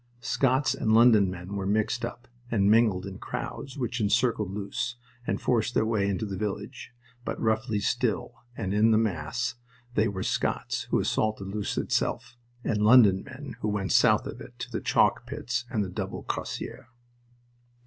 [0.19, 4.95] Scots and London men were mixed up, and mingled in crowds which encircled Loos,
[5.27, 6.91] and forced their way into the village;
[7.23, 9.53] but roughly still, and in the mass,
[9.93, 14.57] they were Scots who assaulted Loos itself, and London men who went south of it
[14.57, 16.87] to the chalk pits and the Double Crassier.